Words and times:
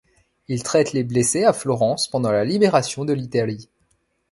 Il 0.47 0.63
traite 0.63 0.93
les 0.93 1.03
blessés 1.03 1.43
à 1.45 1.53
Florence 1.53 2.07
pendant 2.07 2.31
la 2.31 2.43
libération 2.43 3.05
de 3.05 3.13
l’Italie. 3.13 3.69